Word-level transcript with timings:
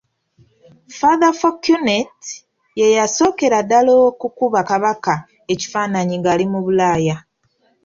Father 0.99 1.33
Fouquenet 1.39 2.19
ye 2.79 2.87
yasookera 2.97 3.57
ddala 3.65 3.91
okukuba 4.07 4.59
Kabaka 4.69 5.13
ekifaananyi 5.53 6.15
ng'ali 6.19 6.45
mu 6.51 6.59
Bulaaya. 6.65 7.15